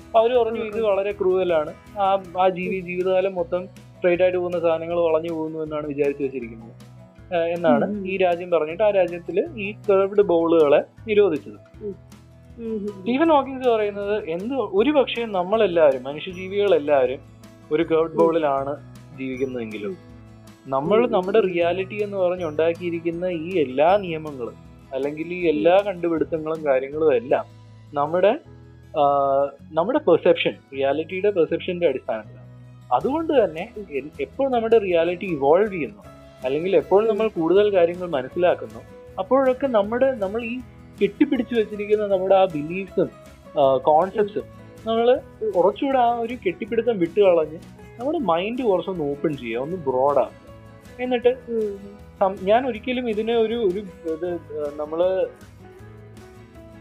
[0.07, 5.01] അപ്പൊ അവർ പറഞ്ഞു ഇത് വളരെ ക്രൂവലാണ് ആ ആ ജീവി ജീവിതകാലം മൊത്തം സ്ട്രെയിറ്റ് ആയിട്ട് പോകുന്ന സാധനങ്ങൾ
[5.01, 6.75] വളഞ്ഞു പോകുന്നു എന്നാണ് വിചാരിച്ചു വെച്ചിരിക്കുന്നത്.
[7.55, 11.59] എന്നാണ് ഈ രാജ്യം പറഞ്ഞിട്ട് ആ രാജ്യത്തിൽ ഈ കേർവ്ഡ് ബോളുകളെ നിരോധിച്ചത്.
[12.89, 17.19] സ്റ്റീഫൻ ഹോക്കിൻസ് പറയുന്നത് എന്ത് ഒരു പക്ഷേ നമ്മളെല്ലാവരും മനുഷ്യജീവികളെല്ലാവരും
[17.73, 19.95] ഒരു കേർവ്ഡ് ബോളിലാണ് ജീവിക്കുന്നതെങ്കിലും
[20.67, 24.57] നമ്മൾ നമ്മുടെ റിയാലിറ്റി എന്ന് പറഞ്ഞ് ഉണ്ടാക്കിയിരിക്കുന്ന ഈ എല്ലാ നിയമങ്ങളും
[24.95, 27.45] അല്ലെങ്കിൽ ഈ എല്ലാ കണ്ടുപിടുത്തങ്ങളും കാര്യങ്ങളും എല്ലാം
[27.93, 28.33] നമ്മുടെ
[29.73, 32.43] നമ്മുടെ പെർസെപ്ഷൻ റിയാലിറ്റിയുടെ പെർസെപ്ഷന്റെ അടിസ്ഥാനത്തിലാണ്.
[32.93, 33.65] അതുകൊണ്ട് തന്നെ
[34.21, 36.03] എപ്പോൾ നമ്മുടെ റിയാലിറ്റി ഇവോൾവ് ചെയ്യുന്നു
[36.45, 38.81] അല്ലെങ്കിൽ എപ്പോൾ നമ്മൾ കൂടുതൽ കാര്യങ്ങൾ മനസ്സിലാക്കുന്നു
[39.19, 40.55] അപ്പോഴൊക്കെ നമ്മുടെ നമ്മൾ ഈ
[41.01, 43.09] കെട്ടിപ്പിടിച്ചു വെച്ചിരിക്കുന്ന നമ്മുടെ ആ ബിലീഫ്സും
[43.83, 44.47] കോൺസെപ്റ്റ്സും
[44.87, 45.09] നമ്മൾ
[45.55, 47.59] കുറച്ചുകൂടെ ആ ഒരു കെട്ടിപ്പിടുത്തം വിട്ട് കളഞ്ഞ്
[47.99, 50.45] നമ്മുടെ മൈൻഡ് കുറച്ചൊന്ന് ഓപ്പൺ ചെയ്യുക ഒന്ന് ബ്രോഡാക്കുക
[51.05, 51.33] എന്നിട്ട്
[52.51, 53.81] ഞാൻ ഒരിക്കലും ഇതിനെ ഒരു ഒരു
[54.15, 54.29] ഇത്
[54.81, 55.01] നമ്മൾ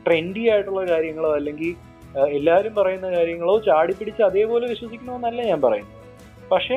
[0.05, 1.71] ട്രെൻഡി ആയിട്ടുള്ള കാര്യങ്ങളോ അല്ലെങ്കിൽ
[2.15, 5.93] എല്ലാരും എല്ലാവരും പറയുന്ന കാര്യങ്ങളോ ചാടിപ്പിടിച്ച് അതേപോലെ വിശ്വസിക്കണമെന്നല്ല ഞാൻ പറയുന്നത്.
[6.51, 6.75] പക്ഷേ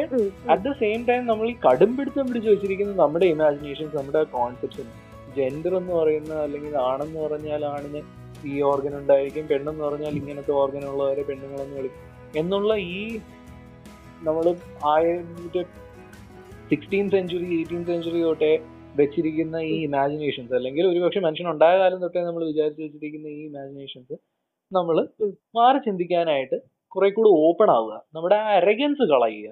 [0.52, 4.88] അറ്റ് ദ സെയിം ടൈം നമ്മൾ ഈ കടും പിടുത്തം പിടിച്ച് വെച്ചിരിക്കുന്ന നമ്മുടെ ഇമാജിനേഷൻസ് നമ്മുടെ കോൺസെപ്റ്റ്സും
[5.36, 8.00] ജെൻഡർ എന്ന് പറയുന്ന അല്ലെങ്കിൽ ആണെന്ന് പറഞ്ഞാൽ ആണിന്
[8.50, 12.04] ഈ ഓർഗൻ ഉണ്ടായിരിക്കും പെണ്ണെന്ന് പറഞ്ഞാൽ ഇങ്ങനത്തെ ഓർഗൻ ഉള്ളവരെ പെണ്ണുങ്ങളെന്ന് വിളിക്കും.
[12.36, 12.98] എന്നുള്ള ഈ
[14.26, 14.44] നമ്മൾ
[14.92, 15.62] ആയിരത്തി
[16.70, 18.50] സിക്സ്റ്റീൻ സെഞ്ചുറി എയ്റ്റീൻ സെഞ്ചുറി തൊട്ടേ
[18.96, 24.16] വെച്ചിരിക്കുന്ന ഈ ഇമാജിനേഷൻസ് അല്ലെങ്കിൽ ഒരുപക്ഷെ മനുഷ്യൻ ഉണ്ടായ കാലം തൊട്ടേ നമ്മൾ വിചാരിച്ചു വെച്ചിരിക്കുന്ന ഈ ഇമാജിനേഷൻസ്
[24.72, 24.96] നമ്മൾ.
[25.56, 26.56] മാറി ചിന്തിക്കാനായിട്ട്
[26.92, 27.94] കുറെ കൂടി ഓപ്പൺ ആവുക.
[28.14, 29.48] നമ്മുടെ ആ അരഗൻസ് കളയുക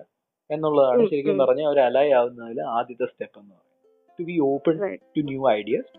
[0.51, 3.73] എന്നുള്ളതാണ് ശരിക്കും പറഞ്ഞാൽ പറഞ്ഞ ഒരു അലൈ ആവുന്നതിൽ ആദ്യത്തെ സ്റ്റെപ്പ് എന്ന് പറയുന്നത്.
[4.19, 4.77] To be open
[5.17, 5.91] to new ideas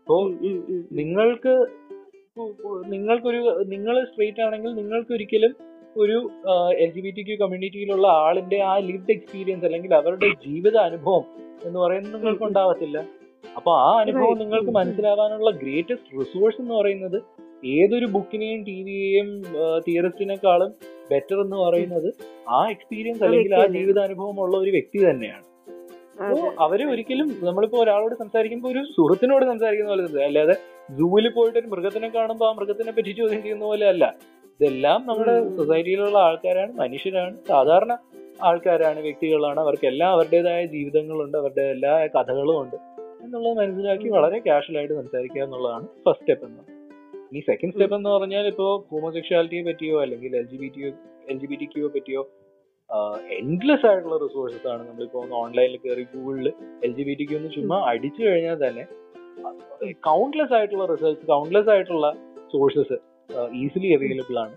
[0.00, 0.22] അപ്പോൾ
[0.98, 1.54] നിങ്ങൾക്ക്
[2.94, 3.40] നിങ്ങൾക്കൊരു
[3.74, 5.52] നിങ്ങൾ സ്ട്രേറ്റ് ആണെങ്കിൽ നിങ്ങൾക്ക് ഒരിക്കലും
[5.96, 6.30] ഒരു
[6.78, 11.24] L G B T Q കമ്മ്യൂണിറ്റിയിലുള്ള ആളിന്റെ ആ ലിവ്ഡ് എക്സ്പീരിയൻസ് അല്ലെങ്കിൽ അവരുടെ ജീവിത അനുഭവം
[11.64, 12.98] എന്ന് പറയുന്നത് നിങ്ങൾക്ക് ഉണ്ടാവത്തില്ല.
[13.56, 14.70] അപ്പൊ ആ അനുഭവം നിങ്ങൾക്ക്.
[14.70, 17.18] മനസ്സിലാവാനുള്ള ഗ്രേറ്റസ്റ്റ് റിസോഴ്സ് എന്ന് പറയുന്നത്
[17.66, 19.28] ഏതൊരു ബുക്കിനെയും ടി വിയെയും
[19.86, 20.72] തിയറിസ്റ്റിനെക്കാളും
[21.10, 22.08] ബെറ്റർ എന്ന് പറയുന്നത്
[22.48, 25.44] ആ എക്സ്പീരിയൻസ് അല്ലെങ്കിൽ ആ ജീവിതാനുഭവം ഉള്ള ഒരു വ്യക്തി തന്നെയാണ്.
[26.20, 30.24] അപ്പോ അവർ ഒരിക്കലും നമ്മളിപ്പോ ഒരാളോട് സംസാരിക്കുമ്പോൾ ഒരു സുഹൃത്തിനോട് സംസാരിക്കുന്ന പോലെ.
[30.24, 30.54] അല്ലാതെ
[30.98, 34.04] സൂവിൽ പോയിട്ട് ഒരു മൃഗത്തിനെ കാണുമ്പോൾ ആ മൃഗത്തിനെ പറ്റി ചോദ്യം ചെയ്യുന്ന പോലെ അല്ല.
[34.60, 37.92] ഇതെല്ലാം നമ്മുടെ സൊസൈറ്റിയിലുള്ള ആൾക്കാരാണ് മനുഷ്യരാണ് സാധാരണ
[38.42, 39.60] ആൾക്കാരാണ് വ്യക്തികളാണ്.
[39.60, 42.76] അവർക്കെല്ലാം അവരുടേതായ ജീവിതങ്ങളുണ്ട് അവരുടെ എല്ലാ കഥകളും ഉണ്ട്
[43.24, 46.62] എന്നുള്ളത് മനസ്സിലാക്കി വളരെ കാഷ്വൽ ആയിട്ട് സംസാരിക്കുക എന്നുള്ളതാണ് ഫസ്റ്റ് സ്റ്റെപ്പ് എന്ന്
[47.30, 50.82] ഇനി സെക്കൻഡ് സ്റ്റെപ്പ് എന്ന് പറഞ്ഞാൽ ഇപ്പോൾ ഹോമോസെക്ഷാലിറ്റിയെ പറ്റിയോ അല്ലെങ്കിൽ L G B T
[51.28, 52.22] L G B T ക്യൂയെ പറ്റിയോ
[53.30, 56.48] എൻഡ്ലെസ് ആയിട്ടുള്ള റിസോഴ്സസ് ആണ് നമ്മളിപ്പോ ഓൺലൈനിൽ കയറി ഗൂഗിളിൽ
[56.82, 58.84] L G B T Q എന്ന് ചുമ്മാ അടിച്ചു കഴിഞ്ഞാൽ തന്നെ
[60.02, 62.08] കൗണ്ട്ലെസ് ആയിട്ടുള്ള റിസൾട്ട്സ് കൗണ്ട്ലെസ് ആയിട്ടുള്ള
[62.52, 62.98] സോഴ്സസ്
[63.62, 64.54] ഈസിലി അവൈലബിൾ ആണ്.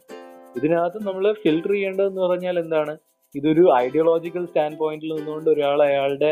[0.58, 2.94] ഇതിനകത്ത് നമ്മൾ ഫിൽട്ടർ ചെയ്യേണ്ടതെന്ന് പറഞ്ഞാൽ എന്താണ്?
[3.36, 6.32] ഇതൊരു ഐഡിയോളജിക്കൽ സ്റ്റാൻഡ് പോയിന്റിൽ നിന്നുകൊണ്ട് ഒരാൾ അയാളുടെ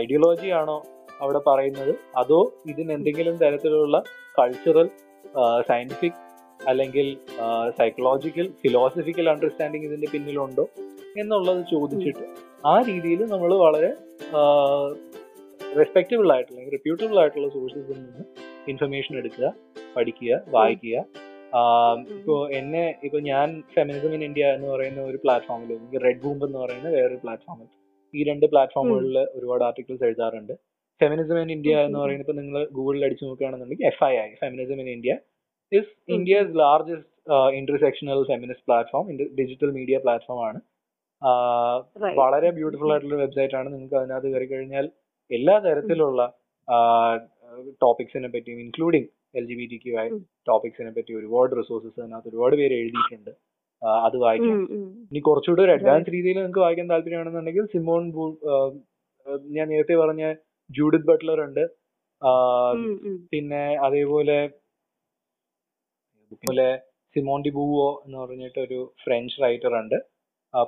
[0.00, 0.78] ഐഡിയോളജി ആണോ
[1.20, 1.92] അവിടെ പറയുന്നത്?
[2.16, 3.96] അതോ ഇതിന് എന്തെങ്കിലും തരത്തിലുള്ള
[4.38, 4.88] കൾച്ചറൽ
[5.68, 6.18] സയന്റിഫിക്
[6.68, 7.06] അല്ലെങ്കിൽ
[7.78, 10.64] സൈക്കോളജിക്കൽ ഫിലോസഫിക്കൽ അണ്ടർസ്റ്റാൻഡിങ് ഇതിന്റെ പിന്നിലുണ്ടോ
[11.20, 12.24] എന്നുള്ളത് ചോദിച്ചിട്ട്
[12.66, 13.90] ആ രീതിയിൽ നമ്മൾ വളരെ
[15.78, 18.24] റെസ്പെക്റ്റബിൾ ആയിട്ടുള്ള റെപ്യൂട്ടബിൾ ആയിട്ടുള്ള സോഴ്സസിൽ നിന്ന്
[18.72, 19.48] ഇൻഫർമേഷൻ എടുക്കുക
[19.96, 20.96] പഠിക്കുക വായിക്കുക
[22.14, 25.70] ഇപ്പോ എന്നെ ഇപ്പൊ ഞാൻ ഫെമിനിസം ഇൻ ഇന്ത്യ എന്ന് പറയുന്ന ഒരു പ്ലാറ്റ്ഫോമിൽ
[26.06, 27.68] റെഡ് ബൂംബ് എന്ന് പറയുന്ന വേറൊരു പ്ലാറ്റ്ഫോമിൽ
[28.14, 30.54] ഈ രണ്ട് പ്ലാറ്റ്ഫോമുകളിൽ ഒരുപാട് ആർട്ടിക്കിൾസ് എഴുതാറുണ്ട്.
[31.00, 34.88] ഫെമിനിസം ഇൻ ഇന്ത്യ എന്ന് പറയുന്നത് ഇപ്പൊ നിങ്ങൾ ഗൂഗിളിൽ അടിച്ചു നോക്കുകയാണെന്നുണ്ടെങ്കിൽ F I I Feminism in
[34.96, 35.14] India
[35.72, 37.08] is India's largest
[37.60, 39.06] intersectional feminist platform
[39.40, 40.60] digital media platform ആണ്.
[42.22, 43.68] വളരെ ബ്യൂട്ടിഫുൾ ആയിട്ടുള്ള വെബ്സൈറ്റ് ആണ്.
[43.74, 44.86] നിങ്ങൾക്ക് അതിനകത്ത് കയറി കഴിഞ്ഞാൽ
[45.30, 46.20] എല്ലാ തരത്തിലുള്ള
[47.84, 50.10] ടോപ്പിക്സിനെ പറ്റിയും including L G B T Q ആയി
[50.48, 53.32] ടോപ്പിക്സിനെ പറ്റി ഒരുപാട് റിസോഴ്സസ് അതിനകത്ത് ഒരുപാട് പേര് എഴുതിയിട്ടുണ്ട്.
[54.06, 54.60] അത് വായിക്കാം.
[55.10, 58.24] ഇനി കുറച്ചുകൂടി ഒരു അഡ്വാൻസ് രീതിയിൽ നിങ്ങൾക്ക് വായിക്കാൻ താല്പര്യമാണെന്നുണ്ടെങ്കിൽ സിമോൺ ബൂ
[59.56, 60.24] ഞാൻ നേരത്തെ പറഞ്ഞ
[60.70, 61.64] ജൂഡിത് ബട്ട്ലർ ഉണ്ട്.
[63.32, 64.38] പിന്നെ അതേപോലെ
[66.32, 66.68] അതുപോലെ
[67.16, 69.98] സിമോൺ ഡി ബൂവോ എന്ന് പറഞ്ഞിട്ട് ഒരു ഫ്രഞ്ച് റൈറ്റർ ഉണ്ട്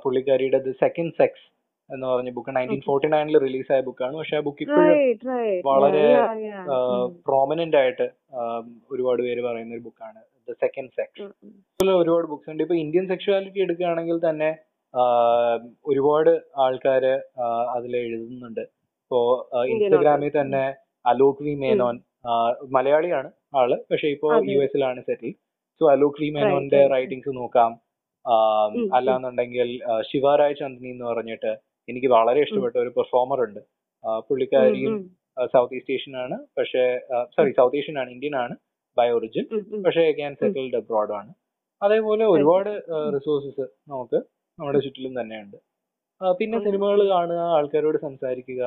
[0.03, 1.45] പുള്ളിക്കാരിയുടെ ദ സെക്കൻഡ് സെക്സ്
[1.93, 4.97] എന്ന് പറഞ്ഞ ബുക്ക് നയന്റീൻ ഫോർട്ടി നയനിൽ റിലീസായ ബുക്കാണ് പക്ഷെ ആ ബുക്ക് ഇപ്പോഴും.
[5.65, 6.05] വളരെ,
[7.27, 8.07] പ്രോമിനന്റ് ആയിട്ട്
[8.91, 12.63] ഒരുപാട് പേര് പറയുന്ന ഒരു ബുക്കാണ് ദ സെക്കൻഡ് സെക്സ് ഒരുപാട് ബുക്സ് ഉണ്ട്.
[12.63, 14.51] ഇപ്പൊ ഇന്ത്യൻ സെക്ഷുവാലിറ്റി എടുക്കുകയാണെങ്കിൽ തന്നെ
[15.85, 17.13] ഒരുപാട് ആൾക്കാര്
[17.75, 18.61] അതിൽ എഴുതുന്നുണ്ട്.
[18.61, 19.21] ഇപ്പോ
[19.65, 20.65] ഇൻസ്റ്റഗ്രാമിൽ തന്നെ
[21.05, 21.99] അലോക് വി മേനോൻ
[22.71, 23.71] മലയാളിയാണ് ആൾ.
[23.91, 24.27] പക്ഷെ ഇപ്പോ.
[24.45, 25.31] യു എസിലാണ് സെറ്റിൽ
[25.81, 26.87] സോ അലോക് വി മേനോന്റെ.
[26.87, 27.71] റൈറ്റിംഗ്സ് നോക്കാം.
[28.95, 31.51] അല്ലാന്നുണ്ടെങ്കിൽ ശിവാരായ ശിവരായ് ചന്ദ്നി എന്ന് പറഞ്ഞിട്ട്
[31.89, 33.61] എനിക്ക് വളരെ ഇഷ്ടപ്പെട്ട ഒരു പെർഫോമർ ഉണ്ട്.
[34.27, 34.95] പുള്ളിക്കാരിയും
[35.53, 36.35] സൗത്ത് ഈസ്റ്റ് ഏഷ്യൻ ആണ്.
[36.57, 36.83] പക്ഷേ
[37.35, 38.55] സോറി സൗത്ത് ഏഷ്യൻ ആണ് ഇന്ത്യൻ ആണ്
[38.97, 39.45] ബൈ ഒറിജിൻ.
[39.85, 41.31] പക്ഷേ ക്യാൻ സെറ്റിൽഡ് അബ്രോഡ് ആണ്.
[41.81, 42.71] അതേപോലെ ഒരുപാട്
[43.15, 44.17] റിസോഴ്സസ് നമുക്ക്
[44.59, 45.57] നമ്മുടെ ചുറ്റിലും തന്നെയുണ്ട്.
[46.39, 48.63] പിന്നെ സിനിമകൾ കാണുക ആൾക്കാരോട് സംസാരിക്കുക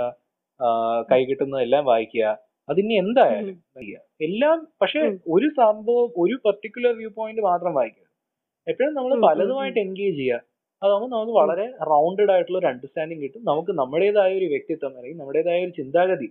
[1.11, 2.25] കൈകിട്ടുന്ന എല്ലാം കിട്ടുന്നതെല്ലാം വായിക്കുക
[2.69, 3.57] അതിന് എന്തായാലും.
[4.27, 5.01] എല്ലാം പക്ഷെ
[5.35, 8.07] ഒരു സംഭവം ഒരു പെർട്ടിക്കുലർ വ്യൂ പോയിന്റ് മാത്രം വായിക്കുക
[8.67, 10.41] എപ്പോഴും നമ്മൾ പലതുമായിട്ട് എൻഗേജ് ചെയ്യുക.
[10.85, 13.45] അതാകുമ്പോൾ നമുക്ക് വളരെ റൗണ്ടഡ് ആയിട്ടുള്ള ഒരു അണ്ടർസ്റ്റാൻഡിങ് കിട്ടും.
[13.51, 16.29] നമുക്ക് നമ്മുടേതായ ഒരു വ്യക്തിത്വം അല്ലെങ്കിൽ നമ്മുടേതായ ഒരു ചിന്താഗതി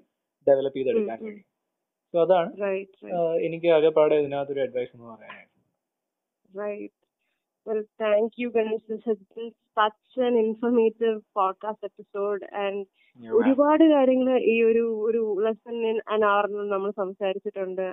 [0.48, 1.20] ഡെവലപ്പ് ചെയ്തെടുക്കാൻ.
[1.26, 1.46] കഴിയും.
[2.14, 2.50] സോ അതാണ്
[3.48, 5.52] എനിക്ക് ആകെപ്പാടെ ഇതിനകത്തൊരു അഡ്വൈസ് എന്ന് പറയാനായിട്ട്.
[6.50, 6.92] Right.
[7.68, 8.84] Well, thank you, Ganesh.
[8.90, 12.82] This has been such an informative podcast episode, and
[13.40, 17.86] ഒരുപാട് കാര്യങ്ങൾ ഈ ഒരു ഒരു ലെസൺ ഇൻ അൻ അവറിൽ നമ്മൾ സംസാരിച്ചിട്ടുണ്ട്.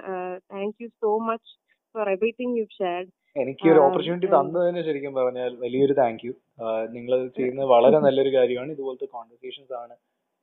[0.53, 1.53] Thank you so much
[1.95, 6.33] for everything you shared എനിക്ക് ഒരു ഓപ്പർച്യൂണിറ്റി തന്നതിന് ശരിക്കും പറഞ്ഞാൽ വലിയൊരു താങ്ക് യു
[6.91, 8.71] നിങ്ങൾ ചെയ്യുന്നത് വളരെ നല്ലൊരു കാര്യമാണ്.
[8.73, 9.95] ഇതുപോലത്തെ കോൺവെർസേഷൻസ് ആണ്.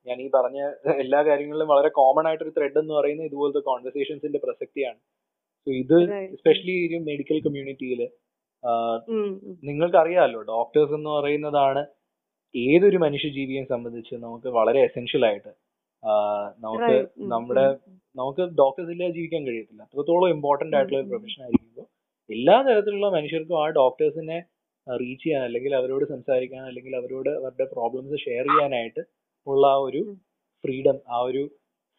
[0.07, 0.60] ഞാൻ ഈ പറഞ്ഞ
[1.03, 4.99] എല്ലാ കാര്യങ്ങളിലും വളരെ കോമൺ ആയിട്ടൊരു ത്രെഡ് എന്ന് പറയുന്നത് ഇതുപോലത്തെ കോൺവെർസേഷൻസിന്റെ പ്രസക്തിയാണ്.
[5.67, 5.97] സോ ഇത്.
[6.36, 8.01] എസ്പെഷ്യലി ഒരു മെഡിക്കൽ കമ്മ്യൂണിറ്റിയിൽ
[9.69, 10.41] നിങ്ങൾക്കറിയാമല്ലോ.
[10.53, 11.83] ഡോക്ടേഴ്സ് എന്ന് പറയുന്നതാണ്
[12.55, 15.51] ഏതൊരു മനുഷ്യജീവിയെ സംബന്ധിച്ച് നമുക്ക് വളരെ എസെൻഷ്യൽ ആയിട്ട്
[16.65, 16.95] നമുക്ക്
[17.33, 17.65] നമ്മുടെ
[18.15, 19.81] നമുക്ക് ഡോക്ടേഴ്സ് ഇല്ലാതെ ജീവിക്കാൻ കഴിയത്തില്ല.
[19.87, 21.87] അത്രത്തോളം ഇമ്പോർട്ടന്റ് ആയിട്ടുള്ള ഒരു പ്രൊഫഷൻ ആയിരിക്കുമ്പോൾ
[22.29, 24.37] എല്ലാ തരത്തിലുള്ള മനുഷ്യർക്കും ആ ഡോക്ടേഴ്സിനെ
[24.87, 29.01] റീച്ച് ചെയ്യാൻ അല്ലെങ്കിൽ അവരോട് സംസാരിക്കാൻ അല്ലെങ്കിൽ അവരോട് അവരുടെ പ്രോബ്ലംസ് ഷെയർ ചെയ്യാനായിട്ട്
[29.47, 30.01] ഉള്ള ആ ഒരു
[30.63, 31.43] ഫ്രീഡം ആ ഒരു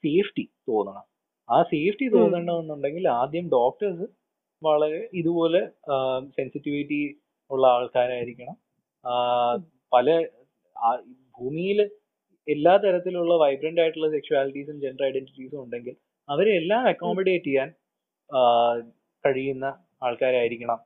[0.05, 1.05] സേഫ്റ്റി തോന്നണം.
[1.49, 4.07] ആ സേഫ്റ്റി തോന്നണമെന്നുണ്ടെങ്കിൽ ആദ്യം ഡോക്ടേഴ്സ്
[4.63, 5.61] വളരെ ഇതുപോലെ
[6.37, 7.03] സെൻസിറ്റിവിറ്റി
[7.51, 8.57] ഉള്ള ആൾക്കാരായിരിക്കണം.
[9.93, 10.09] പല
[11.39, 11.79] ഭൂമിയിൽ
[12.49, 15.95] എല്ലാ തരത്തിലുള്ള വൈബ്രന്റ് ആയിട്ടുള്ള സെക്ഷുവാലിറ്റീസും ജെൻഡർ ഐഡന്റിറ്റീസും ഉണ്ടെങ്കിൽ
[16.29, 17.69] അവരെ എല്ലാം അക്കോമഡേറ്റ് ചെയ്യാൻ
[18.31, 18.41] ആ,
[19.25, 19.67] കഴിയുന്ന
[20.03, 20.79] ആൾക്കാരായിരിക്കണം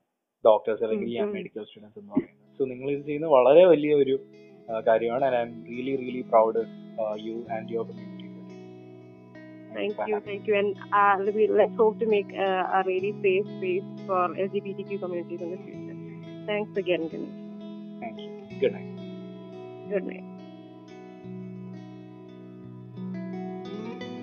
[0.44, 1.28] ഡോക്ടേഴ്സ് അല്ലെങ്കിൽ ഞാൻ.
[1.36, 4.14] മെഡിക്കൽ സ്റ്റുഡൻസ് എന്ന് പറയുന്നത് സോ നിങ്ങൾ ഇത് ചെയ്യുന്ന വളരെ വലിയ ഒരു
[4.68, 6.62] ആ, കാര്യമാണ് and I'm really really proud
[7.26, 8.18] you and your community
[9.70, 13.46] Thank you, thank you, and uh, we, let's hope to make uh, a really safe
[13.48, 15.96] space for LGBTQ communities in the future.
[16.46, 17.38] Thanks again, Ganesh.
[18.02, 18.30] Thank you.
[18.60, 18.90] Good night.
[19.88, 20.26] Good night.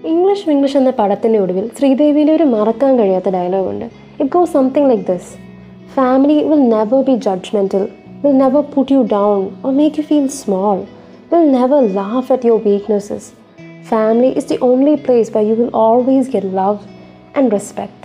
[0.04, 3.86] English Vinglish എന്ന പടത്തിന്റെ ഒടുവിൽ ശ്രീദേവിയിലെ ഒരു മറക്കാൻ കഴിയാത്ത ഡയലോഗുണ്ട്
[4.20, 5.32] it go something like this
[5.94, 7.88] family will never be judgmental
[8.24, 10.78] will never put you down or make you feel small
[11.34, 13.30] will never laugh at your weaknesses
[13.84, 16.80] family is the only place by you will always get love
[17.38, 17.96] and respect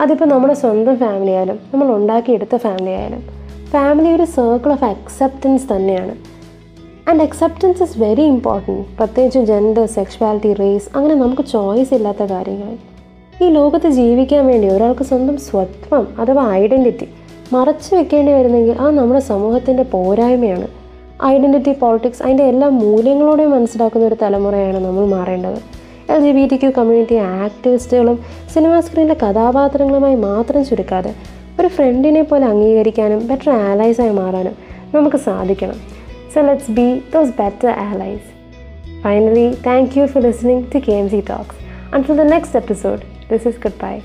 [0.00, 3.22] അതിപ്പോൾ നമ്മുടെ സ്വന്തം family ആയാലും നമ്മൾ ഉണ്ടാക്കിയെടുത്ത family ആയാലും
[3.70, 6.33] family ഒരു circle of acceptance തന്നെയാണ്.
[7.08, 12.76] And acceptance is very important പ്രത്യേകിച്ച് ജെൻഡർ സെക്ഷുവാലിറ്റി റേസ് അങ്ങനെ നമുക്ക് ചോയ്സ് ഇല്ലാത്ത കാര്യങ്ങൾ.
[13.44, 17.08] ഈ ലോകത്ത് ജീവിക്കാൻ വേണ്ടി ഒരാൾക്ക് സ്വന്തം സ്വത്വം അഥവാ ഐഡന്റിറ്റി
[17.52, 20.68] മറച്ചു വെക്കേണ്ടി വരുന്നെങ്കിൽ ആ നമ്മുടെ സമൂഹത്തിന്റെ പോരായ്മയാണ്.
[21.24, 25.58] ഐഡന്റിറ്റി പോളിറ്റിക്സ് അതിന്റെ എല്ലാ മൂല്യങ്ങളോടെയും മനസ്സിലാക്കുന്ന ഒരു തലമുറയാണ് നമ്മൾ മാറേണ്ടത്.
[26.12, 28.18] L G B T Q community ആക്ടിവിസ്റ്റുകളും
[28.54, 31.14] cinema സ്ക്രീനിലെ കഥാപാത്രങ്ങളുമായി മാത്രം ചുരുക്കാതെ
[31.60, 34.56] ഒരു ഫ്രണ്ടിനെ പോലെ അംഗീകരിക്കാനും ബെറ്റർ ആലൈസായി മാറാനും
[34.94, 35.94] നമുക്ക് സാധിക്കണം.
[36.34, 38.20] So let's be those better allies.
[39.04, 41.54] Finally, thank you for listening to KMC Talks.
[41.92, 44.02] Until the next episode, this is goodbye.